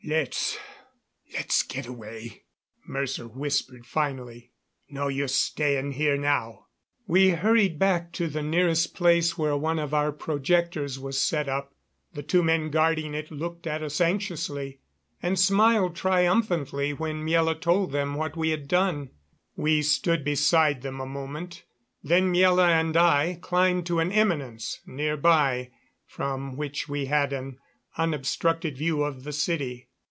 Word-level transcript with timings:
"Let's 0.03 0.57
let's 1.31 1.61
get 1.61 1.85
away," 1.85 2.41
Mercer 2.87 3.27
whispered 3.27 3.85
finally. 3.85 4.51
"No 4.89 5.09
use 5.09 5.35
staying 5.35 5.91
here 5.91 6.17
now." 6.17 6.65
We 7.05 7.29
hurried 7.29 7.77
back 7.77 8.11
to 8.13 8.27
the 8.27 8.41
nearest 8.41 8.95
place 8.95 9.37
where 9.37 9.55
one 9.55 9.77
of 9.77 9.93
our 9.93 10.11
projectors 10.11 10.97
was 10.97 11.21
set 11.21 11.47
up. 11.47 11.75
The 12.13 12.23
two 12.23 12.41
men 12.41 12.71
guarding 12.71 13.13
it 13.13 13.29
looked 13.29 13.67
at 13.67 13.83
us 13.83 14.01
anxiously, 14.01 14.79
and 15.21 15.37
smiled 15.39 15.95
triumphantly 15.95 16.93
when 16.93 17.23
Miela 17.23 17.61
told 17.61 17.91
them 17.91 18.15
what 18.15 18.35
we 18.35 18.49
had 18.49 18.67
done. 18.67 19.11
We 19.55 19.83
stood 19.83 20.25
beside 20.25 20.81
them 20.81 20.99
a 20.99 21.05
moment, 21.05 21.63
then 22.03 22.33
Miela 22.33 22.67
and 22.69 22.97
I 22.97 23.37
climbed 23.39 23.85
to 23.85 23.99
an 23.99 24.11
eminence 24.11 24.81
near 24.87 25.15
by 25.15 25.69
from 26.07 26.57
which 26.57 26.89
we 26.89 27.05
had 27.05 27.31
an 27.31 27.59
unobstructed 27.99 28.77
view 28.79 29.03
of 29.03 29.23
the 29.23 29.31
city. 29.33 29.89